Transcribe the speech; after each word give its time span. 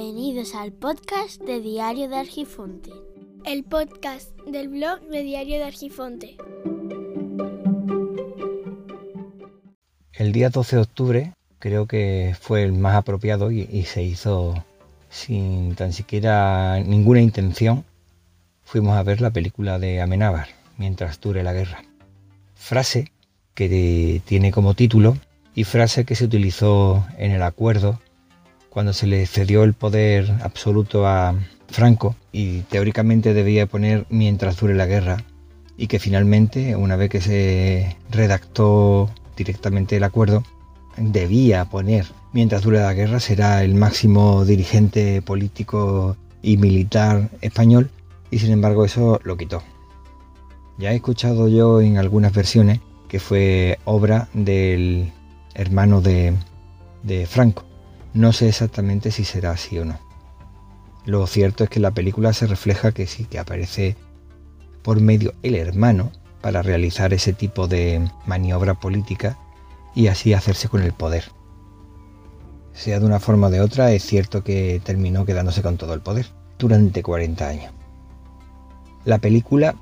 Bienvenidos 0.00 0.54
al 0.54 0.70
podcast 0.70 1.42
de 1.42 1.60
Diario 1.60 2.08
de 2.08 2.14
Argifonte. 2.18 2.92
El 3.44 3.64
podcast 3.64 4.30
del 4.46 4.68
blog 4.68 5.00
de 5.00 5.24
Diario 5.24 5.56
de 5.56 5.64
Argifonte. 5.64 6.36
El 10.12 10.30
día 10.30 10.50
12 10.50 10.76
de 10.76 10.82
octubre 10.82 11.32
creo 11.58 11.86
que 11.86 12.36
fue 12.40 12.62
el 12.62 12.74
más 12.74 12.94
apropiado 12.94 13.50
y, 13.50 13.82
se 13.86 14.04
hizo 14.04 14.64
sin 15.10 15.74
tan 15.74 15.92
siquiera 15.92 16.78
ninguna 16.78 17.20
intención. 17.20 17.84
Fuimos 18.62 18.96
a 18.96 19.02
ver 19.02 19.20
la 19.20 19.32
película 19.32 19.80
de 19.80 20.00
Amenábar, 20.00 20.46
mientras 20.76 21.20
dure 21.20 21.42
la 21.42 21.54
guerra. 21.54 21.82
Frase 22.54 23.10
que 23.52 24.22
tiene 24.24 24.52
como 24.52 24.74
título 24.74 25.18
y 25.56 25.64
frase 25.64 26.04
que 26.04 26.14
se 26.14 26.26
utilizó 26.26 27.04
en 27.16 27.32
el 27.32 27.42
acuerdo 27.42 27.98
cuando 28.70 28.92
se 28.92 29.06
le 29.06 29.26
cedió 29.26 29.64
el 29.64 29.74
poder 29.74 30.30
absoluto 30.42 31.06
a 31.06 31.34
Franco 31.68 32.16
y 32.32 32.60
teóricamente 32.62 33.34
debía 33.34 33.66
poner 33.66 34.06
mientras 34.10 34.58
dure 34.58 34.74
la 34.74 34.86
guerra 34.86 35.18
y 35.76 35.86
que 35.86 35.98
finalmente, 35.98 36.74
una 36.76 36.96
vez 36.96 37.10
que 37.10 37.20
se 37.20 37.96
redactó 38.10 39.10
directamente 39.36 39.96
el 39.96 40.04
acuerdo, 40.04 40.42
debía 40.96 41.64
poner 41.66 42.06
mientras 42.32 42.62
dure 42.62 42.80
la 42.80 42.94
guerra 42.94 43.20
será 43.20 43.62
el 43.62 43.74
máximo 43.74 44.44
dirigente 44.44 45.22
político 45.22 46.16
y 46.42 46.56
militar 46.56 47.30
español 47.40 47.90
y 48.30 48.40
sin 48.40 48.50
embargo 48.50 48.84
eso 48.84 49.20
lo 49.22 49.36
quitó. 49.36 49.62
Ya 50.78 50.92
he 50.92 50.96
escuchado 50.96 51.48
yo 51.48 51.80
en 51.80 51.98
algunas 51.98 52.32
versiones 52.32 52.80
que 53.08 53.20
fue 53.20 53.78
obra 53.84 54.28
del 54.34 55.12
hermano 55.54 56.00
de, 56.00 56.34
de 57.02 57.26
Franco 57.26 57.67
no 58.14 58.32
sé 58.32 58.48
exactamente 58.48 59.10
si 59.10 59.24
será 59.24 59.52
así 59.52 59.78
o 59.78 59.84
no. 59.84 59.98
Lo 61.04 61.26
cierto 61.26 61.64
es 61.64 61.70
que 61.70 61.80
la 61.80 61.92
película 61.92 62.32
se 62.32 62.46
refleja 62.46 62.92
que 62.92 63.06
sí, 63.06 63.24
que 63.24 63.38
aparece 63.38 63.96
por 64.82 65.00
medio 65.00 65.34
el 65.42 65.54
hermano 65.54 66.12
para 66.40 66.62
realizar 66.62 67.12
ese 67.12 67.32
tipo 67.32 67.66
de 67.66 68.08
maniobra 68.26 68.74
política 68.74 69.38
y 69.94 70.08
así 70.08 70.32
hacerse 70.32 70.68
con 70.68 70.82
el 70.82 70.92
poder. 70.92 71.24
Sea 72.72 73.00
de 73.00 73.06
una 73.06 73.20
forma 73.20 73.48
o 73.48 73.50
de 73.50 73.60
otra, 73.60 73.92
es 73.92 74.04
cierto 74.04 74.44
que 74.44 74.80
terminó 74.84 75.24
quedándose 75.24 75.62
con 75.62 75.76
todo 75.76 75.94
el 75.94 76.00
poder 76.00 76.26
durante 76.58 77.02
40 77.02 77.48
años. 77.48 77.72
La 79.04 79.18
película 79.18 79.74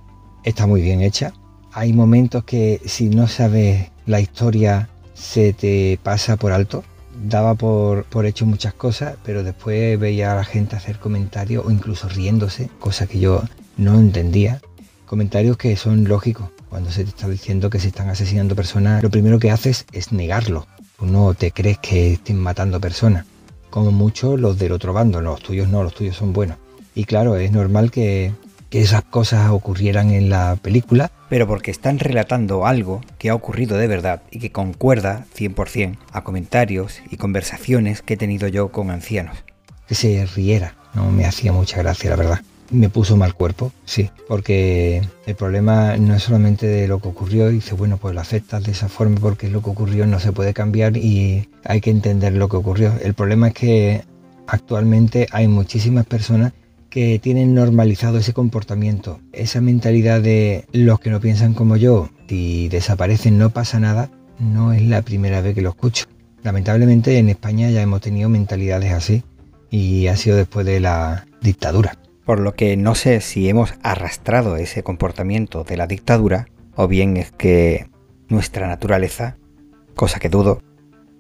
está 0.45 0.67
muy 0.67 0.81
bien 0.81 1.03
hecha. 1.03 1.35
Hay 1.73 1.93
momentos 1.93 2.45
que 2.45 2.81
si 2.87 3.09
no 3.09 3.27
sabes 3.27 3.91
la 4.07 4.21
historia 4.21 4.89
se 5.15 5.53
te 5.53 5.99
pasa 6.03 6.37
por 6.37 6.53
alto 6.53 6.85
daba 7.25 7.55
por, 7.55 8.05
por, 8.05 8.27
hecho 8.27 8.47
muchas 8.47 8.75
cosas, 8.75 9.17
pero 9.25 9.43
después 9.43 9.99
veía 9.99 10.33
a 10.33 10.37
la 10.37 10.45
gente 10.45 10.77
hacer 10.77 10.99
comentarios 10.99 11.65
o 11.67 11.71
incluso 11.71 12.09
riéndose, 12.09 12.71
cosa 12.81 13.07
que 13.07 13.19
yo 13.19 13.43
no 13.77 13.99
entendía. 13.99 14.61
Comentarios 15.07 15.57
que 15.57 15.77
son 15.77 16.05
lógicos. 16.05 16.49
Cuando 16.69 16.91
se 16.91 17.05
te 17.05 17.11
está 17.11 17.29
diciendo 17.29 17.71
que 17.71 17.79
se 17.79 17.89
están 17.89 18.09
asesinando 18.09 18.57
personas, 18.57 19.03
lo 19.03 19.11
primero 19.11 19.39
que 19.39 19.51
haces 19.51 19.87
es 19.93 20.13
negarlo. 20.13 20.67
Tú 20.99 21.07
no 21.07 21.35
te 21.35 21.53
crees 21.53 21.79
que 21.79 22.15
estén 22.15 22.39
matando 22.39 22.81
personas. 22.81 23.25
Como 23.71 23.93
mucho 23.93 24.37
los 24.37 24.59
del 24.59 24.73
otro 24.73 24.93
bando, 24.93 25.21
los 25.21 25.43
tuyos 25.43 25.69
no, 25.69 25.83
los 25.83 25.95
tuyos 25.95 26.17
son 26.17 26.33
buenos. 26.33 26.57
Y 26.95 27.05
claro, 27.05 27.37
es 27.37 27.53
normal 27.53 27.91
que 27.91 28.33
que 28.71 28.81
esas 28.81 29.03
cosas 29.03 29.51
ocurrieran 29.51 30.11
en 30.11 30.31
la 30.31 30.57
película, 30.57 31.11
pero 31.29 31.47
porque 31.47 31.71
están 31.71 31.99
relatando 31.99 32.67
algo 32.67 33.01
que 33.19 33.31
ha 33.31 33.35
ocurrido 33.35 33.77
de 33.77 33.87
verdad 33.87 34.23
y 34.31 34.39
que 34.39 34.53
concuerda 34.53 35.25
100% 35.37 35.97
a 36.13 36.25
comentarios 36.25 37.01
y 37.11 37.17
conversaciones 37.17 38.03
que 38.03 38.15
he 38.15 38.17
tenido 38.17 38.49
yo 38.49 38.71
con 38.71 38.91
ancianos. 38.91 39.37
Que 39.87 39.95
se 39.95 40.27
riera, 40.27 40.75
no 40.95 41.11
me 41.11 41.27
hacía 41.27 41.53
mucha 41.53 41.79
gracia, 41.79 42.11
la 42.11 42.17
verdad. 42.17 42.41
Me 42.73 42.89
puso 42.89 43.17
mal 43.17 43.35
cuerpo, 43.35 43.71
sí, 43.85 44.11
porque 44.27 45.01
el 45.27 45.37
problema 45.37 45.97
no 45.99 46.17
es 46.17 46.25
solamente 46.25 46.67
de 46.67 46.89
lo 46.89 47.01
que 47.01 47.07
ocurrió, 47.07 47.49
y 47.49 47.55
dice, 47.55 47.77
bueno, 47.77 47.97
pues 47.97 48.13
lo 48.13 48.21
aceptas 48.21 48.65
de 48.65 48.73
esa 48.73 48.89
forma 48.89 49.21
porque 49.21 49.49
lo 49.49 49.63
que 49.63 49.71
ocurrió 49.71 50.05
no 50.09 50.19
se 50.19 50.33
puede 50.33 50.53
cambiar 50.53 50.97
y 50.97 51.49
hay 51.65 51.81
que 51.81 51.91
entender 51.91 52.33
lo 52.33 52.49
que 52.49 52.57
ocurrió. 52.57 52.93
El 53.01 53.15
problema 53.15 53.49
es 53.49 53.55
que 53.55 54.05
actualmente 54.49 55.29
hay 55.31 55.47
muchísimas 55.47 56.07
personas 56.07 56.55
que 56.97 57.19
tienen 57.19 57.55
normalizado 57.55 58.17
ese 58.17 58.33
comportamiento, 58.33 59.21
esa 59.35 59.61
mentalidad 59.61 60.23
de 60.23 60.65
los 60.73 60.99
que 60.99 61.11
no 61.11 61.21
piensan 61.21 61.53
como 61.53 61.77
yo, 61.77 62.09
si 62.27 62.71
desaparecen 62.71 63.37
no 63.37 63.51
pasa 63.51 63.79
nada, 63.79 64.11
no 64.39 64.73
es 64.73 64.81
la 64.81 65.03
primera 65.03 65.43
vez 65.43 65.55
que 65.55 65.61
lo 65.61 65.69
escucho. 65.69 66.07
Lamentablemente 66.43 67.19
en 67.19 67.29
España 67.29 67.69
ya 67.69 67.83
hemos 67.83 68.01
tenido 68.01 68.31
mentalidades 68.31 68.95
así 68.95 69.25
y 69.71 70.07
ha 70.07 70.17
sido 70.17 70.39
después 70.39 70.65
de 70.65 70.81
la 70.81 71.27
dictadura. 71.43 71.99
Por 72.25 72.41
lo 72.41 72.55
que 72.55 72.79
no 72.79 72.95
sé 72.95 73.21
si 73.21 73.47
hemos 73.47 73.75
arrastrado 73.83 74.57
ese 74.57 74.83
comportamiento 74.83 75.65
de 75.65 75.77
la 75.77 75.87
dictadura 75.87 76.49
o 76.77 76.89
bien 76.89 77.19
es 77.19 77.31
que 77.31 77.91
nuestra 78.31 78.69
naturaleza, 78.69 79.37
cosa 79.95 80.19
que 80.19 80.31
dudo, 80.31 80.63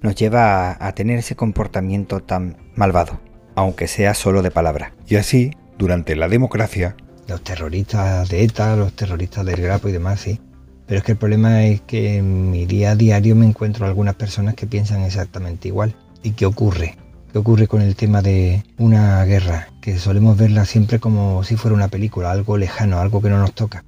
nos 0.00 0.14
lleva 0.14 0.70
a, 0.70 0.86
a 0.86 0.92
tener 0.94 1.18
ese 1.18 1.36
comportamiento 1.36 2.20
tan 2.20 2.56
malvado, 2.76 3.20
aunque 3.56 3.88
sea 3.88 4.14
solo 4.14 4.40
de 4.40 4.50
palabra. 4.50 4.94
Y 5.06 5.16
así 5.16 5.50
durante 5.78 6.16
la 6.16 6.28
democracia. 6.28 6.96
Los 7.28 7.42
terroristas 7.42 8.28
de 8.28 8.44
ETA, 8.44 8.76
los 8.76 8.92
terroristas 8.92 9.44
del 9.44 9.60
Grapo 9.60 9.88
y 9.88 9.92
demás, 9.92 10.20
sí. 10.20 10.40
Pero 10.86 10.98
es 10.98 11.04
que 11.04 11.12
el 11.12 11.18
problema 11.18 11.64
es 11.64 11.80
que 11.80 12.18
en 12.18 12.50
mi 12.50 12.64
día 12.66 12.92
a 12.92 12.96
diario 12.96 13.34
me 13.34 13.46
encuentro 13.46 13.86
algunas 13.86 14.14
personas 14.14 14.54
que 14.54 14.66
piensan 14.66 15.02
exactamente 15.02 15.68
igual. 15.68 15.96
¿Y 16.22 16.30
qué 16.32 16.46
ocurre? 16.46 16.96
¿Qué 17.32 17.38
ocurre 17.38 17.66
con 17.66 17.82
el 17.82 17.96
tema 17.96 18.22
de 18.22 18.62
una 18.78 19.24
guerra? 19.24 19.68
Que 19.82 19.98
solemos 19.98 20.36
verla 20.36 20.64
siempre 20.64 21.00
como 21.00 21.42
si 21.42 21.56
fuera 21.56 21.74
una 21.76 21.88
película, 21.88 22.30
algo 22.30 22.56
lejano, 22.56 22.98
algo 22.98 23.20
que 23.20 23.30
no 23.30 23.38
nos 23.38 23.52
toca. 23.52 23.84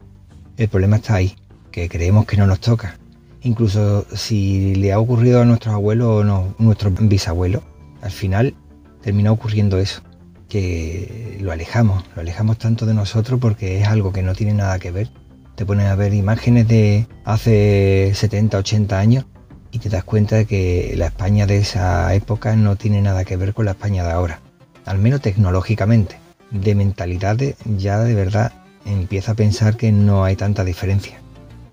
El 0.56 0.68
problema 0.68 0.96
está 0.96 1.14
ahí, 1.14 1.36
que 1.70 1.88
creemos 1.88 2.26
que 2.26 2.36
no 2.36 2.46
nos 2.46 2.58
toca. 2.58 2.98
Incluso 3.42 4.04
si 4.12 4.74
le 4.74 4.92
ha 4.92 4.98
ocurrido 4.98 5.40
a 5.40 5.44
nuestros 5.44 5.72
abuelos 5.72 6.08
o 6.08 6.24
no, 6.24 6.56
nuestros 6.58 6.92
bisabuelos, 7.08 7.62
al 8.02 8.10
final 8.10 8.54
termina 9.00 9.30
ocurriendo 9.30 9.78
eso 9.78 10.02
que 10.48 11.38
lo 11.40 11.52
alejamos, 11.52 12.04
lo 12.14 12.22
alejamos 12.22 12.58
tanto 12.58 12.86
de 12.86 12.94
nosotros 12.94 13.38
porque 13.40 13.80
es 13.80 13.88
algo 13.88 14.12
que 14.12 14.22
no 14.22 14.34
tiene 14.34 14.54
nada 14.54 14.78
que 14.78 14.90
ver. 14.90 15.10
Te 15.54 15.66
pones 15.66 15.86
a 15.86 15.94
ver 15.94 16.14
imágenes 16.14 16.68
de 16.68 17.06
hace 17.24 18.12
70, 18.14 18.58
80 18.58 18.98
años 18.98 19.26
y 19.70 19.78
te 19.78 19.88
das 19.88 20.04
cuenta 20.04 20.36
de 20.36 20.46
que 20.46 20.94
la 20.96 21.06
España 21.06 21.46
de 21.46 21.58
esa 21.58 22.14
época 22.14 22.56
no 22.56 22.76
tiene 22.76 23.02
nada 23.02 23.24
que 23.24 23.36
ver 23.36 23.54
con 23.54 23.66
la 23.66 23.72
España 23.72 24.04
de 24.04 24.12
ahora, 24.12 24.40
al 24.84 24.98
menos 24.98 25.20
tecnológicamente. 25.20 26.18
De 26.50 26.74
mentalidades 26.74 27.56
ya 27.76 27.98
de 27.98 28.14
verdad 28.14 28.52
empieza 28.86 29.32
a 29.32 29.36
pensar 29.36 29.76
que 29.76 29.92
no 29.92 30.24
hay 30.24 30.36
tanta 30.36 30.64
diferencia. 30.64 31.20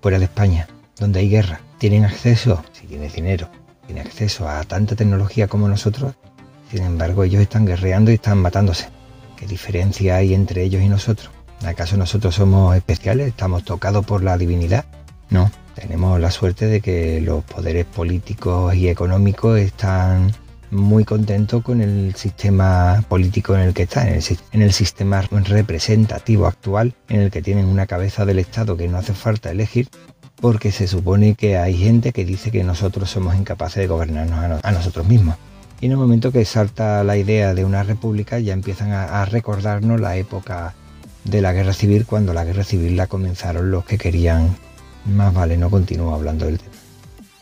Fuera 0.02 0.18
de 0.18 0.26
España, 0.26 0.68
donde 0.98 1.20
hay 1.20 1.30
guerra, 1.30 1.60
tienen 1.78 2.04
acceso, 2.04 2.62
si 2.72 2.86
tienes 2.86 3.14
dinero, 3.14 3.48
tienen 3.86 4.06
acceso 4.06 4.48
a 4.48 4.62
tanta 4.64 4.96
tecnología 4.96 5.48
como 5.48 5.68
nosotros 5.68 6.14
sin 6.70 6.82
embargo, 6.82 7.24
ellos 7.24 7.40
están 7.40 7.66
guerreando 7.66 8.10
y 8.10 8.14
están 8.14 8.38
matándose. 8.38 8.88
¿Qué 9.36 9.46
diferencia 9.46 10.16
hay 10.16 10.34
entre 10.34 10.62
ellos 10.62 10.82
y 10.82 10.88
nosotros? 10.88 11.30
¿Acaso 11.64 11.96
nosotros 11.96 12.34
somos 12.34 12.76
especiales? 12.76 13.28
¿Estamos 13.28 13.64
tocados 13.64 14.04
por 14.04 14.22
la 14.22 14.36
divinidad? 14.36 14.84
No, 15.30 15.50
tenemos 15.74 16.20
la 16.20 16.30
suerte 16.30 16.66
de 16.66 16.80
que 16.80 17.20
los 17.20 17.44
poderes 17.44 17.84
políticos 17.84 18.74
y 18.74 18.88
económicos 18.88 19.58
están 19.58 20.32
muy 20.70 21.04
contentos 21.04 21.62
con 21.62 21.80
el 21.80 22.14
sistema 22.16 23.04
político 23.08 23.54
en 23.54 23.60
el 23.60 23.74
que 23.74 23.84
están, 23.84 24.08
en 24.08 24.62
el, 24.62 24.72
sistema 24.72 25.20
representativo 25.20 26.46
actual, 26.46 26.94
en 27.08 27.20
el 27.20 27.30
que 27.30 27.42
tienen 27.42 27.66
una 27.66 27.86
cabeza 27.86 28.24
del 28.24 28.38
Estado 28.38 28.76
que 28.76 28.88
no 28.88 28.98
hace 28.98 29.14
falta 29.14 29.50
elegir, 29.50 29.88
porque 30.40 30.72
se 30.72 30.86
supone 30.88 31.34
que 31.34 31.56
hay 31.56 31.76
gente 31.76 32.12
que 32.12 32.24
dice 32.24 32.50
que 32.50 32.64
nosotros 32.64 33.10
somos 33.10 33.34
incapaces 33.36 33.76
de 33.76 33.86
gobernarnos 33.86 34.60
a 34.62 34.72
nosotros 34.72 35.06
mismos. 35.06 35.36
Y 35.80 35.86
en 35.86 35.92
el 35.92 35.98
momento 35.98 36.32
que 36.32 36.44
salta 36.44 37.04
la 37.04 37.16
idea 37.16 37.54
de 37.54 37.64
una 37.64 37.82
república 37.82 38.38
ya 38.38 38.54
empiezan 38.54 38.92
a, 38.92 39.24
recordarnos 39.26 40.00
la 40.00 40.16
época 40.16 40.74
de 41.24 41.42
la 41.42 41.52
guerra 41.52 41.74
civil, 41.74 42.06
cuando 42.06 42.32
la 42.32 42.44
guerra 42.44 42.64
civil 42.64 42.96
la 42.96 43.06
comenzaron 43.06 43.70
los 43.70 43.84
que 43.84 43.98
querían. 43.98 44.56
Más 45.04 45.34
vale, 45.34 45.56
no 45.56 45.70
continúo 45.70 46.14
hablando 46.14 46.46
del 46.46 46.58
tema. 46.58 46.74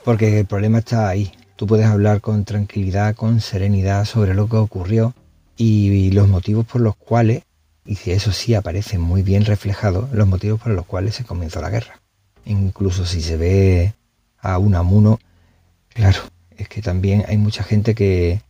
Porque 0.05 0.41
el 0.41 0.47
problema 0.47 0.79
está 0.79 1.09
ahí. 1.09 1.33
Tú 1.57 1.67
puedes 1.67 1.87
hablar 1.87 2.21
con 2.21 2.45
tranquilidad, 2.45 3.15
con 3.15 3.41
serenidad 3.41 4.05
sobre 4.05 4.35
lo 4.35 4.49
que 4.49 4.57
ocurrió 4.57 5.15
y 5.57 6.11
los 6.11 6.29
motivos 6.29 6.67
por 6.67 6.81
los 6.81 6.97
cuales, 6.97 7.45
y 7.87 7.95
si 7.95 8.11
eso 8.11 8.33
sí 8.33 8.55
aparece 8.55 8.99
muy 8.99 9.23
bien 9.23 9.45
reflejado, 9.45 10.09
los 10.13 10.27
motivos 10.27 10.61
por 10.61 10.73
los 10.73 10.87
cuales 10.87 11.15
se 11.15 11.25
comenzó 11.25 11.61
la 11.61 11.71
guerra. 11.71 12.01
Incluso 12.45 13.07
si 13.07 13.23
se 13.23 13.37
ve 13.37 13.95
a 14.41 14.59
un 14.59 14.75
amuno, 14.75 15.21
claro, 15.91 16.21
es 16.57 16.69
que 16.69 16.83
también 16.83 17.25
hay 17.29 17.37
mucha 17.37 17.63
gente 17.63 17.95
que 17.95 18.41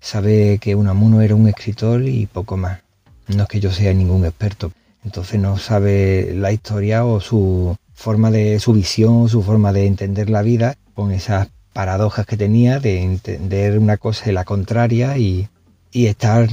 sabe 0.00 0.58
que 0.58 0.74
Unamuno 0.74 1.22
era 1.22 1.34
un 1.34 1.48
escritor 1.48 2.06
y 2.06 2.26
poco 2.26 2.56
más. 2.56 2.80
No 3.28 3.44
es 3.44 3.48
que 3.48 3.60
yo 3.60 3.72
sea 3.72 3.94
ningún 3.94 4.24
experto. 4.24 4.72
Entonces 5.04 5.40
no 5.40 5.58
sabe 5.58 6.32
la 6.34 6.52
historia 6.52 7.04
o 7.04 7.20
su 7.20 7.76
forma 7.94 8.30
de 8.30 8.58
su 8.60 8.72
visión, 8.72 9.28
su 9.28 9.42
forma 9.42 9.72
de 9.72 9.86
entender 9.86 10.30
la 10.30 10.42
vida 10.42 10.76
con 10.94 11.10
esas 11.10 11.48
paradojas 11.72 12.26
que 12.26 12.36
tenía 12.36 12.80
de 12.80 13.02
entender 13.02 13.78
una 13.78 13.96
cosa 13.96 14.30
y 14.30 14.32
la 14.32 14.44
contraria 14.44 15.18
y, 15.18 15.48
y 15.92 16.06
estar 16.06 16.48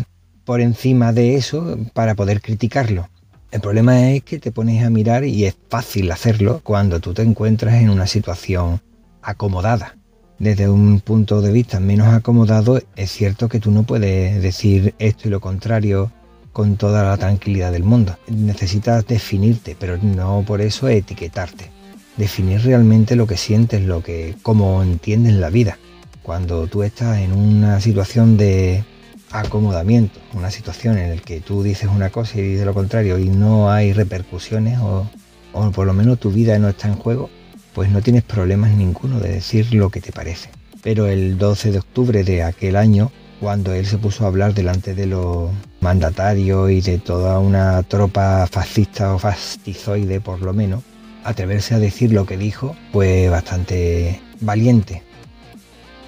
por 0.46 0.62
encima 0.62 1.13
de 1.13 1.36
eso 1.36 1.78
para 1.94 2.16
poder 2.16 2.42
criticarlo. 2.42 3.10
El 3.52 3.62
problema 3.62 4.12
es 4.12 4.24
que 4.24 4.40
te 4.40 4.52
pones 4.52 4.84
a 4.84 4.90
mirar 4.90 5.25
y 5.25 5.46
es 5.46 5.56
fácil 5.69 6.12
hacerlo 6.12 6.62
cuando 6.63 7.00
tú 7.00 7.13
te 7.13 7.22
encuentras 7.22 7.75
en 7.75 7.90
una 7.90 8.08
situación 8.08 8.81
acomodada. 9.22 9.98
Desde 10.42 10.68
un 10.68 11.02
punto 11.02 11.40
de 11.40 11.52
vista 11.52 11.80
menos 11.80 12.08
acomodado, 12.08 12.82
es 12.96 13.12
cierto 13.12 13.48
que 13.48 13.60
tú 13.60 13.70
no 13.70 13.84
puedes 13.84 14.42
decir 14.42 14.96
esto 14.98 15.28
y 15.28 15.32
lo 15.32 15.40
contrario 15.40 16.12
con 16.52 16.78
toda 16.78 17.04
la 17.04 17.16
tranquilidad 17.16 17.72
del 17.72 17.84
mundo. 17.84 18.18
Necesitas 18.28 19.06
definirte, 19.06 19.78
pero 19.80 20.00
no 20.02 20.44
por 20.48 20.62
eso 20.62 20.88
etiquetarte. 20.90 21.70
Definir 22.18 22.64
realmente 22.64 23.16
lo 23.16 23.28
que 23.28 23.38
sientes, 23.38 23.84
lo 23.84 24.02
que 24.02 24.34
cómo 24.42 24.82
entiendes 24.82 25.36
la 25.36 25.52
vida. 25.52 25.78
Cuando 26.24 26.66
tú 26.66 26.82
estás 26.82 27.20
en 27.20 27.34
una 27.34 27.80
situación 27.80 28.36
de 28.36 28.84
acomodamiento, 29.30 30.20
una 30.34 30.50
situación 30.50 30.98
en 30.98 31.18
la 31.18 31.22
que 31.22 31.40
tú 31.40 31.62
dices 31.62 31.88
una 31.88 32.10
cosa 32.10 32.40
y 32.40 32.42
dices 32.42 32.66
lo 32.66 32.74
contrario 32.74 33.20
y 33.20 33.30
no 33.30 33.72
hay 33.72 33.94
repercusiones 33.94 34.80
o, 34.80 35.08
o 35.54 35.70
por 35.70 35.86
lo 35.86 35.94
menos 35.94 36.20
tu 36.20 36.32
vida 36.32 36.58
no 36.58 36.68
está 36.68 36.88
en 36.88 36.96
juego, 36.96 37.30
pues 37.74 37.90
no 37.90 38.02
tienes 38.02 38.24
problemas 38.24 38.72
ninguno 38.72 39.20
de 39.20 39.30
decir 39.30 39.74
lo 39.74 39.90
que 39.90 40.02
te 40.02 40.12
parece. 40.12 40.50
Pero 40.82 41.08
el 41.08 41.38
12 41.38 41.72
de 41.72 41.80
octubre 41.80 42.24
de 42.24 42.44
aquel 42.44 42.76
año, 42.76 43.12
cuando 43.40 43.74
él 43.74 43.86
se 43.86 43.98
puso 43.98 44.24
a 44.24 44.28
hablar 44.28 44.54
delante 44.54 44.96
de 44.96 45.08
los 45.08 45.52
mandatarios 45.80 46.72
y 46.72 46.82
de 46.82 46.98
toda 46.98 47.40
una 47.40 47.84
tropa 47.84 48.48
fascista 48.48 49.14
o 49.14 49.20
fastizoide 49.20 50.20
por 50.20 50.42
lo 50.42 50.54
menos, 50.54 50.84
atreverse 51.24 51.76
a 51.76 51.80
decir 51.80 52.12
lo 52.12 52.26
que 52.26 52.38
dijo 52.38 52.76
fue 52.92 53.30
bastante 53.30 54.20
valiente. 54.42 55.04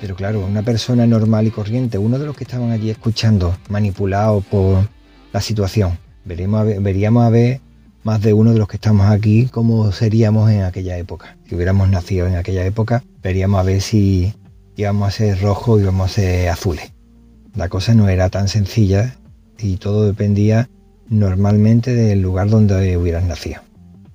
Pero 0.01 0.15
claro, 0.15 0.45
una 0.45 0.63
persona 0.63 1.07
normal 1.07 1.47
y 1.47 1.51
corriente, 1.51 1.97
uno 1.97 2.19
de 2.19 2.25
los 2.25 2.35
que 2.35 2.43
estaban 2.43 2.71
allí 2.71 2.89
escuchando, 2.89 3.55
manipulado 3.69 4.41
por 4.41 4.89
la 5.31 5.39
situación, 5.39 5.97
veremos 6.25 6.65
veríamos 6.81 7.23
a 7.23 7.29
ver 7.29 7.61
más 8.03 8.21
de 8.21 8.33
uno 8.33 8.51
de 8.53 8.59
los 8.59 8.67
que 8.67 8.77
estamos 8.77 9.09
aquí 9.09 9.47
cómo 9.51 9.91
seríamos 9.91 10.51
en 10.51 10.63
aquella 10.63 10.97
época. 10.97 11.37
Si 11.47 11.55
hubiéramos 11.55 11.89
nacido 11.89 12.27
en 12.27 12.35
aquella 12.35 12.65
época, 12.65 13.03
veríamos 13.21 13.59
a 13.59 13.63
ver 13.63 13.81
si 13.81 14.33
íbamos 14.75 15.07
a 15.07 15.11
ser 15.11 15.41
rojos 15.41 15.79
y 15.79 15.83
íbamos 15.83 16.11
a 16.11 16.13
ser 16.13 16.49
azules. 16.49 16.93
La 17.55 17.69
cosa 17.69 17.93
no 17.93 18.09
era 18.09 18.29
tan 18.29 18.47
sencilla 18.47 19.15
y 19.57 19.77
todo 19.77 20.05
dependía 20.05 20.69
normalmente 21.09 21.93
del 21.93 22.21
lugar 22.21 22.49
donde 22.49 22.97
hubieras 22.97 23.23
nacido. 23.23 23.61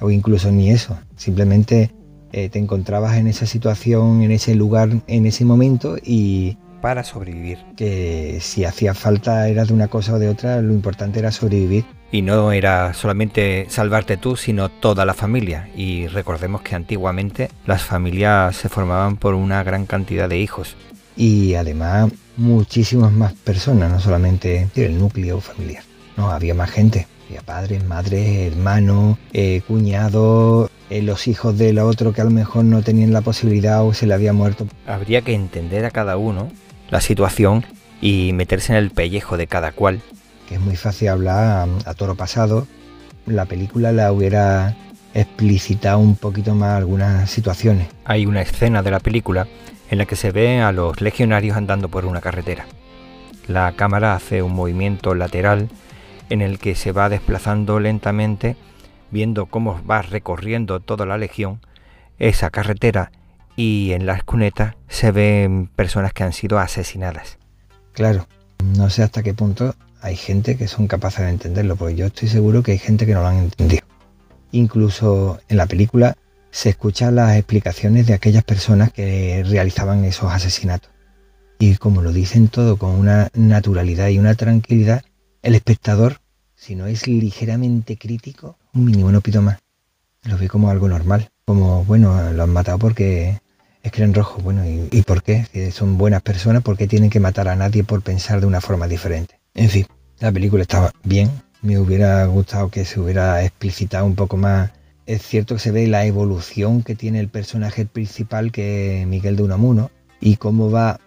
O 0.00 0.10
incluso 0.10 0.50
ni 0.52 0.70
eso, 0.70 0.98
simplemente 1.16 1.90
eh, 2.32 2.48
te 2.48 2.58
encontrabas 2.58 3.16
en 3.16 3.26
esa 3.26 3.46
situación, 3.46 4.22
en 4.22 4.30
ese 4.30 4.54
lugar, 4.54 4.90
en 5.06 5.26
ese 5.26 5.44
momento 5.44 5.96
y... 6.02 6.56
Para 6.82 7.02
sobrevivir. 7.02 7.58
Que 7.76 8.38
si 8.40 8.64
hacía 8.64 8.94
falta 8.94 9.48
era 9.48 9.64
de 9.64 9.72
una 9.72 9.88
cosa 9.88 10.14
o 10.14 10.18
de 10.18 10.28
otra, 10.28 10.60
lo 10.62 10.72
importante 10.72 11.18
era 11.18 11.32
sobrevivir. 11.32 11.84
Y 12.10 12.22
no 12.22 12.52
era 12.52 12.94
solamente 12.94 13.66
salvarte 13.68 14.16
tú, 14.16 14.36
sino 14.36 14.70
toda 14.70 15.04
la 15.04 15.14
familia. 15.14 15.68
Y 15.76 16.06
recordemos 16.06 16.62
que 16.62 16.74
antiguamente 16.74 17.50
las 17.66 17.82
familias 17.82 18.56
se 18.56 18.68
formaban 18.68 19.16
por 19.16 19.34
una 19.34 19.62
gran 19.62 19.84
cantidad 19.86 20.28
de 20.28 20.38
hijos. 20.38 20.76
Y 21.16 21.54
además 21.54 22.10
muchísimas 22.36 23.12
más 23.12 23.32
personas, 23.32 23.90
no 23.90 24.00
solamente 24.00 24.68
el 24.76 24.98
núcleo 24.98 25.40
familiar. 25.40 25.82
No, 26.16 26.30
había 26.30 26.54
más 26.54 26.70
gente. 26.70 27.06
Había 27.28 27.42
padres, 27.42 27.84
madres, 27.84 28.52
hermanos, 28.52 29.18
eh, 29.34 29.60
cuñados, 29.68 30.70
eh, 30.88 31.02
los 31.02 31.28
hijos 31.28 31.58
del 31.58 31.78
otro 31.78 32.14
que 32.14 32.22
a 32.22 32.24
lo 32.24 32.30
mejor 32.30 32.64
no 32.64 32.82
tenían 32.82 33.12
la 33.12 33.20
posibilidad 33.20 33.84
o 33.84 33.92
se 33.92 34.06
le 34.06 34.14
había 34.14 34.32
muerto. 34.32 34.66
Habría 34.86 35.20
que 35.20 35.34
entender 35.34 35.84
a 35.84 35.90
cada 35.90 36.16
uno 36.16 36.50
la 36.90 37.02
situación 37.02 37.66
y 38.00 38.32
meterse 38.32 38.72
en 38.72 38.78
el 38.78 38.90
pellejo 38.90 39.36
de 39.36 39.46
cada 39.46 39.72
cual. 39.72 40.00
Que 40.48 40.54
es 40.54 40.60
muy 40.60 40.76
fácil 40.76 41.08
hablar 41.08 41.68
a, 41.84 41.90
a 41.90 41.94
toro 41.94 42.14
pasado. 42.14 42.66
La 43.26 43.44
película 43.44 43.92
la 43.92 44.12
hubiera 44.12 44.74
explicitado 45.14 45.98
un 45.98 46.16
poquito 46.16 46.54
más 46.54 46.76
algunas 46.76 47.30
situaciones. 47.30 47.88
Hay 48.04 48.24
una 48.24 48.40
escena 48.40 48.82
de 48.82 48.90
la 48.90 49.00
película 49.00 49.46
en 49.90 49.98
la 49.98 50.06
que 50.06 50.16
se 50.16 50.30
ve 50.30 50.60
a 50.60 50.72
los 50.72 51.00
legionarios 51.00 51.56
andando 51.56 51.88
por 51.88 52.06
una 52.06 52.20
carretera. 52.20 52.66
La 53.46 53.72
cámara 53.72 54.14
hace 54.14 54.42
un 54.42 54.54
movimiento 54.54 55.14
lateral 55.14 55.68
en 56.30 56.42
el 56.42 56.58
que 56.58 56.74
se 56.74 56.92
va 56.92 57.08
desplazando 57.08 57.80
lentamente, 57.80 58.56
viendo 59.10 59.46
cómo 59.46 59.80
va 59.86 60.02
recorriendo 60.02 60.80
toda 60.80 61.06
la 61.06 61.18
legión 61.18 61.60
esa 62.18 62.50
carretera 62.50 63.10
y 63.56 63.92
en 63.92 64.06
las 64.06 64.22
cunetas 64.22 64.76
se 64.88 65.10
ven 65.10 65.68
personas 65.74 66.12
que 66.12 66.24
han 66.24 66.32
sido 66.32 66.58
asesinadas. 66.58 67.38
Claro, 67.92 68.26
no 68.76 68.90
sé 68.90 69.02
hasta 69.02 69.22
qué 69.22 69.34
punto 69.34 69.74
hay 70.00 70.16
gente 70.16 70.56
que 70.56 70.68
son 70.68 70.86
capaces 70.86 71.24
de 71.24 71.30
entenderlo, 71.30 71.76
porque 71.76 71.96
yo 71.96 72.06
estoy 72.06 72.28
seguro 72.28 72.62
que 72.62 72.72
hay 72.72 72.78
gente 72.78 73.06
que 73.06 73.14
no 73.14 73.22
lo 73.22 73.28
han 73.28 73.38
entendido. 73.38 73.82
Incluso 74.52 75.40
en 75.48 75.56
la 75.56 75.66
película 75.66 76.16
se 76.50 76.70
escuchan 76.70 77.16
las 77.16 77.36
explicaciones 77.36 78.06
de 78.06 78.14
aquellas 78.14 78.44
personas 78.44 78.92
que 78.92 79.44
realizaban 79.46 80.04
esos 80.04 80.32
asesinatos. 80.32 80.90
Y 81.58 81.76
como 81.76 82.02
lo 82.02 82.12
dicen 82.12 82.48
todo 82.48 82.76
con 82.76 82.90
una 82.90 83.28
naturalidad 83.34 84.08
y 84.08 84.18
una 84.18 84.34
tranquilidad, 84.34 85.02
el 85.42 85.54
espectador, 85.54 86.20
si 86.54 86.74
no 86.74 86.86
es 86.86 87.06
ligeramente 87.06 87.98
crítico, 87.98 88.56
un 88.74 88.84
mínimo 88.84 89.10
no 89.12 89.20
pido 89.20 89.42
más. 89.42 89.58
Lo 90.24 90.38
ve 90.38 90.48
como 90.48 90.70
algo 90.70 90.88
normal. 90.88 91.30
Como, 91.44 91.84
bueno, 91.84 92.32
lo 92.32 92.42
han 92.42 92.50
matado 92.50 92.78
porque 92.78 93.40
es 93.82 93.92
que 93.92 94.02
eran. 94.02 94.14
Bueno, 94.42 94.64
¿y, 94.66 94.88
¿y 94.90 95.02
por 95.02 95.22
qué? 95.22 95.70
Son 95.72 95.98
buenas 95.98 96.22
personas, 96.22 96.62
¿por 96.62 96.76
qué 96.76 96.86
tienen 96.86 97.10
que 97.10 97.20
matar 97.20 97.48
a 97.48 97.56
nadie 97.56 97.84
por 97.84 98.02
pensar 98.02 98.40
de 98.40 98.46
una 98.46 98.60
forma 98.60 98.86
diferente? 98.86 99.37
En 99.58 99.68
fin, 99.68 99.86
la 100.20 100.30
película 100.30 100.62
estaba 100.62 100.92
bien. 101.02 101.30
Me 101.62 101.78
hubiera 101.78 102.24
gustado 102.26 102.70
que 102.70 102.84
se 102.84 103.00
hubiera 103.00 103.42
explicitado 103.42 104.06
un 104.06 104.14
poco 104.14 104.36
más 104.36 104.70
es 105.06 105.22
cierto 105.22 105.54
que 105.54 105.60
se 105.60 105.72
ve 105.72 105.88
la 105.88 106.04
evolución 106.04 106.82
que 106.82 106.94
tiene 106.94 107.18
el 107.18 107.28
personaje 107.28 107.86
principal, 107.86 108.52
que 108.52 109.00
es 109.00 109.06
Miguel 109.08 109.36
de 109.36 109.42
Unamuno, 109.42 109.90
y 110.20 110.36
cómo 110.36 110.70
va 110.70 111.00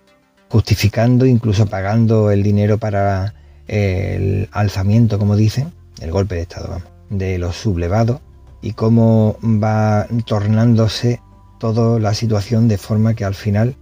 justificando, 0.49 1.27
incluso 1.27 1.67
pagando 1.67 2.31
el 2.31 2.41
dinero 2.41 2.79
para 2.79 3.35
el 3.67 4.49
alzamiento, 4.51 5.19
como 5.19 5.35
dicen, 5.35 5.71
el 6.01 6.11
golpe 6.11 6.33
de 6.33 6.41
Estado, 6.41 6.67
vamos, 6.69 6.87
de 7.11 7.37
los 7.37 7.55
sublevados, 7.55 8.19
y 8.63 8.73
cómo 8.73 9.37
va 9.43 10.07
tornándose 10.25 11.21
toda 11.59 11.99
la 11.99 12.15
situación 12.15 12.67
de 12.67 12.79
forma 12.79 13.13
que 13.13 13.23
al 13.23 13.35
final 13.35 13.75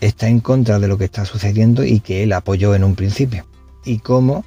está 0.00 0.28
en 0.28 0.40
contra 0.40 0.80
de 0.80 0.88
lo 0.88 0.98
que 0.98 1.04
está 1.04 1.24
sucediendo 1.24 1.84
y 1.84 2.00
que 2.00 2.24
él 2.24 2.32
apoyó 2.32 2.74
en 2.74 2.82
un 2.82 2.96
principio. 2.96 3.46
Y 3.84 3.98
cómo 3.98 4.44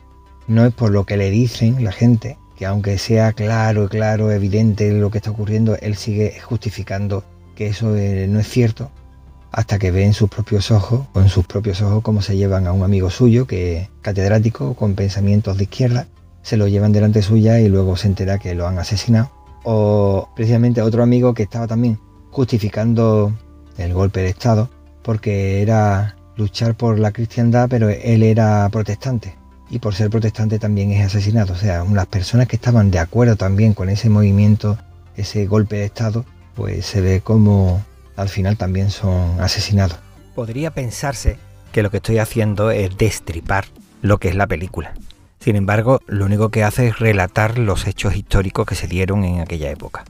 no 0.47 0.65
es 0.65 0.73
por 0.73 0.91
lo 0.91 1.05
que 1.05 1.17
le 1.17 1.29
dicen 1.29 1.83
la 1.83 1.91
gente, 1.91 2.37
que 2.55 2.65
aunque 2.65 2.97
sea 2.97 3.33
claro, 3.33 3.89
claro, 3.89 4.31
evidente 4.31 4.91
lo 4.91 5.11
que 5.11 5.17
está 5.17 5.31
ocurriendo, 5.31 5.75
él 5.81 5.95
sigue 5.95 6.39
justificando 6.39 7.23
que 7.55 7.67
eso 7.67 7.95
eh, 7.95 8.27
no 8.29 8.39
es 8.39 8.47
cierto, 8.47 8.91
hasta 9.51 9.79
que 9.79 9.91
ve 9.91 10.03
en 10.03 10.13
sus 10.13 10.29
propios 10.29 10.71
ojos, 10.71 11.07
en 11.15 11.29
sus 11.29 11.45
propios 11.45 11.81
ojos, 11.81 12.03
cómo 12.03 12.21
se 12.21 12.35
llevan 12.35 12.67
a 12.67 12.73
un 12.73 12.83
amigo 12.83 13.09
suyo, 13.09 13.47
que 13.47 13.77
es 13.77 13.89
catedrático, 14.01 14.75
con 14.75 14.95
pensamientos 14.95 15.57
de 15.57 15.63
izquierda, 15.63 16.07
se 16.41 16.57
lo 16.57 16.67
llevan 16.67 16.91
delante 16.91 17.21
suya 17.21 17.59
y 17.59 17.69
luego 17.69 17.95
se 17.95 18.07
entera 18.07 18.37
que 18.37 18.53
lo 18.53 18.67
han 18.67 18.77
asesinado. 18.77 19.31
O 19.63 20.29
precisamente 20.35 20.81
otro 20.81 21.01
amigo 21.01 21.33
que 21.33 21.43
estaba 21.43 21.67
también 21.67 21.99
justificando 22.31 23.33
el 23.77 23.93
golpe 23.93 24.21
de 24.21 24.29
Estado, 24.29 24.69
porque 25.01 25.61
era 25.61 26.15
luchar 26.37 26.75
por 26.75 26.99
la 26.99 27.11
cristiandad, 27.11 27.67
pero 27.69 27.89
él 27.89 28.23
era 28.23 28.67
protestante 28.69 29.35
y 29.69 29.79
por 29.79 29.95
ser 29.95 30.09
protestante 30.09 30.59
también 30.59 30.91
es 30.91 31.05
asesinado. 31.05 31.53
O 31.53 31.57
sea, 31.57 31.83
las 31.83 32.07
personas 32.07 32.47
que 32.47 32.55
estaban 32.55 32.91
de 32.91 32.99
acuerdo 32.99 33.35
también 33.35 33.73
con 33.73 33.89
ese 33.89 34.09
movimiento, 34.09 34.77
ese 35.15 35.45
golpe 35.47 35.77
de 35.77 35.85
Estado, 35.85 36.25
pues 36.55 36.85
se 36.85 37.01
ve 37.01 37.21
como 37.21 37.83
al 38.15 38.29
final 38.29 38.57
también 38.57 38.91
son 38.91 39.39
asesinados. 39.39 39.97
Podría 40.35 40.71
pensarse 40.71 41.37
que 41.71 41.83
lo 41.83 41.91
que 41.91 41.97
estoy 41.97 42.19
haciendo 42.19 42.71
es 42.71 42.97
destripar 42.97 43.65
lo 44.01 44.17
que 44.17 44.29
es 44.29 44.35
la 44.35 44.47
película. 44.47 44.93
Sin 45.39 45.55
embargo, 45.55 45.99
lo 46.07 46.25
único 46.25 46.49
que 46.49 46.63
hace 46.63 46.87
es 46.87 46.99
relatar 46.99 47.57
los 47.59 47.87
hechos 47.87 48.15
históricos 48.15 48.65
que 48.65 48.75
se 48.75 48.87
dieron 48.87 49.23
en 49.23 49.41
aquella 49.41 49.69
época. 49.69 50.05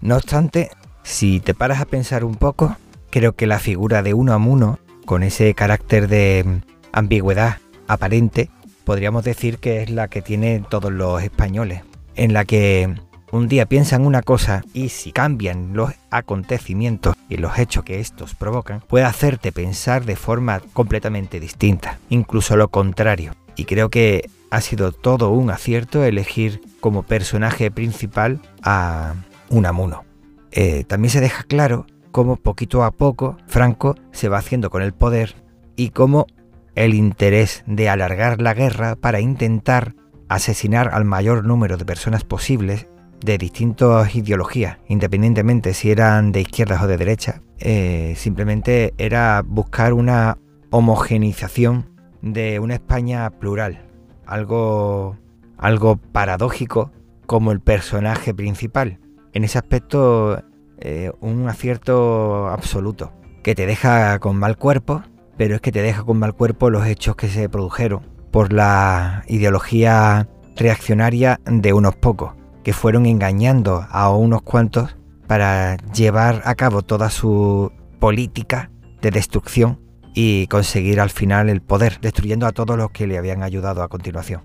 No 0.00 0.16
obstante, 0.16 0.70
si 1.02 1.40
te 1.40 1.54
paras 1.54 1.80
a 1.80 1.84
pensar 1.84 2.24
un 2.24 2.36
poco, 2.36 2.76
creo 3.10 3.34
que 3.34 3.46
la 3.46 3.58
figura 3.58 4.02
de 4.02 4.14
uno 4.14 4.32
a 4.32 4.36
uno, 4.36 4.78
con 5.04 5.22
ese 5.22 5.54
carácter 5.54 6.08
de 6.08 6.62
ambigüedad 6.92 7.58
aparente, 7.88 8.50
podríamos 8.84 9.24
decir 9.24 9.58
que 9.58 9.82
es 9.82 9.90
la 9.90 10.08
que 10.08 10.22
tienen 10.22 10.64
todos 10.64 10.92
los 10.92 11.22
españoles, 11.22 11.82
en 12.14 12.32
la 12.32 12.44
que 12.44 12.94
un 13.30 13.48
día 13.48 13.66
piensan 13.66 14.04
una 14.04 14.20
cosa 14.20 14.62
y 14.74 14.90
si 14.90 15.10
cambian 15.10 15.72
los 15.72 15.92
acontecimientos 16.10 17.14
y 17.28 17.38
los 17.38 17.58
hechos 17.58 17.82
que 17.82 17.98
estos 17.98 18.34
provocan, 18.34 18.82
puede 18.86 19.06
hacerte 19.06 19.52
pensar 19.52 20.04
de 20.04 20.16
forma 20.16 20.60
completamente 20.74 21.40
distinta, 21.40 21.98
incluso 22.10 22.56
lo 22.56 22.68
contrario. 22.68 23.34
Y 23.56 23.64
creo 23.64 23.88
que 23.88 24.28
ha 24.50 24.60
sido 24.60 24.92
todo 24.92 25.30
un 25.30 25.50
acierto 25.50 26.04
elegir 26.04 26.60
como 26.80 27.04
personaje 27.04 27.70
principal 27.70 28.40
a 28.62 29.14
Unamuno. 29.48 30.04
Eh, 30.50 30.84
también 30.84 31.10
se 31.10 31.20
deja 31.20 31.42
claro 31.44 31.86
cómo 32.12 32.36
poquito 32.36 32.84
a 32.84 32.92
poco 32.92 33.36
Franco 33.46 33.96
se 34.12 34.28
va 34.28 34.38
haciendo 34.38 34.70
con 34.70 34.82
el 34.82 34.92
poder 34.92 35.34
y 35.74 35.88
cómo 35.88 36.26
el 36.74 36.94
interés 36.94 37.64
de 37.66 37.88
alargar 37.88 38.40
la 38.40 38.54
guerra 38.54 38.96
para 38.96 39.20
intentar 39.20 39.94
asesinar 40.28 40.90
al 40.92 41.04
mayor 41.04 41.44
número 41.44 41.76
de 41.76 41.84
personas 41.84 42.24
posibles 42.24 42.86
de 43.20 43.38
distintas 43.38 44.14
ideologías, 44.14 44.78
independientemente 44.88 45.74
si 45.74 45.90
eran 45.90 46.32
de 46.32 46.40
izquierdas 46.40 46.82
o 46.82 46.86
de 46.86 46.96
derecha, 46.96 47.42
eh, 47.58 48.14
simplemente 48.16 48.94
era 48.98 49.42
buscar 49.46 49.92
una 49.92 50.38
homogenización 50.70 51.90
de 52.20 52.58
una 52.58 52.74
España 52.74 53.30
plural, 53.30 53.86
algo, 54.26 55.16
algo 55.56 55.96
paradójico 55.96 56.90
como 57.26 57.52
el 57.52 57.60
personaje 57.60 58.34
principal. 58.34 58.98
En 59.32 59.44
ese 59.44 59.58
aspecto, 59.58 60.42
eh, 60.84 61.12
un 61.20 61.48
acierto 61.48 62.48
absoluto, 62.48 63.12
que 63.44 63.54
te 63.54 63.66
deja 63.66 64.18
con 64.18 64.36
mal 64.36 64.56
cuerpo, 64.56 65.02
pero 65.36 65.54
es 65.54 65.60
que 65.60 65.70
te 65.70 65.80
deja 65.80 66.02
con 66.02 66.18
mal 66.18 66.34
cuerpo 66.34 66.70
los 66.70 66.86
hechos 66.86 67.14
que 67.14 67.28
se 67.28 67.48
produjeron 67.48 68.02
por 68.32 68.52
la 68.52 69.22
ideología 69.28 70.28
reaccionaria 70.56 71.38
de 71.44 71.72
unos 71.72 71.94
pocos, 71.94 72.32
que 72.64 72.72
fueron 72.72 73.06
engañando 73.06 73.86
a 73.90 74.10
unos 74.10 74.42
cuantos 74.42 74.96
para 75.28 75.76
llevar 75.94 76.42
a 76.44 76.56
cabo 76.56 76.82
toda 76.82 77.10
su 77.10 77.70
política 78.00 78.72
de 79.00 79.12
destrucción 79.12 79.80
y 80.14 80.48
conseguir 80.48 80.98
al 80.98 81.10
final 81.10 81.48
el 81.48 81.62
poder, 81.62 82.00
destruyendo 82.00 82.46
a 82.46 82.52
todos 82.52 82.76
los 82.76 82.90
que 82.90 83.06
le 83.06 83.18
habían 83.18 83.44
ayudado 83.44 83.84
a 83.84 83.88
continuación. 83.88 84.42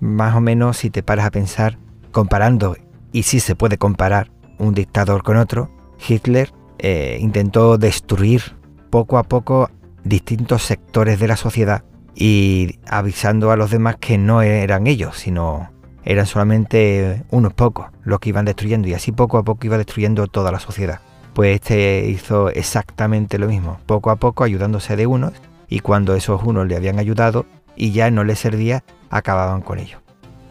Más 0.00 0.34
o 0.34 0.40
menos 0.40 0.78
si 0.78 0.90
te 0.90 1.04
paras 1.04 1.26
a 1.26 1.30
pensar, 1.30 1.78
comparando, 2.10 2.76
y 3.12 3.22
si 3.22 3.38
se 3.38 3.54
puede 3.54 3.78
comparar 3.78 4.32
un 4.58 4.74
dictador 4.74 5.22
con 5.22 5.36
otro, 5.36 5.70
Hitler 6.06 6.52
eh, 6.78 7.18
intentó 7.20 7.78
destruir 7.78 8.56
poco 8.90 9.18
a 9.18 9.22
poco 9.22 9.70
distintos 10.04 10.62
sectores 10.62 11.20
de 11.20 11.28
la 11.28 11.36
sociedad 11.36 11.84
y 12.14 12.78
avisando 12.86 13.50
a 13.50 13.56
los 13.56 13.70
demás 13.70 13.96
que 13.96 14.18
no 14.18 14.42
eran 14.42 14.86
ellos, 14.86 15.16
sino 15.16 15.70
eran 16.04 16.26
solamente 16.26 17.24
unos 17.30 17.54
pocos 17.54 17.86
los 18.02 18.20
que 18.20 18.30
iban 18.30 18.44
destruyendo 18.44 18.88
y 18.88 18.94
así 18.94 19.12
poco 19.12 19.38
a 19.38 19.44
poco 19.44 19.66
iba 19.66 19.78
destruyendo 19.78 20.26
toda 20.26 20.52
la 20.52 20.58
sociedad. 20.58 21.00
Pues 21.34 21.54
este 21.54 22.06
hizo 22.08 22.50
exactamente 22.50 23.38
lo 23.38 23.46
mismo, 23.46 23.78
poco 23.86 24.10
a 24.10 24.16
poco 24.16 24.44
ayudándose 24.44 24.96
de 24.96 25.06
unos 25.06 25.32
y 25.68 25.80
cuando 25.80 26.14
esos 26.14 26.42
unos 26.42 26.66
le 26.66 26.76
habían 26.76 26.98
ayudado 26.98 27.46
y 27.76 27.92
ya 27.92 28.10
no 28.10 28.24
les 28.24 28.38
servía, 28.38 28.84
acababan 29.08 29.62
con 29.62 29.78
ello. 29.78 29.98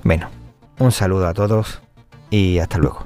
Bueno, 0.03 0.29
un 0.79 0.91
saludo 0.91 1.27
a 1.27 1.34
todos 1.34 1.81
y 2.31 2.58
hasta 2.58 2.79
luego. 2.79 3.05